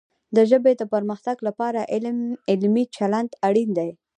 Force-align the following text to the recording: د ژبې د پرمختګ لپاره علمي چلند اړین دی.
د 0.35 0.37
ژبې 0.49 0.73
د 0.77 0.83
پرمختګ 0.93 1.37
لپاره 1.47 1.81
علمي 2.51 2.83
چلند 2.95 3.31
اړین 3.47 3.69
دی. 3.77 3.89